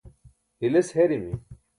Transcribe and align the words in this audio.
hiles 0.59 0.89
herimi 0.95 1.31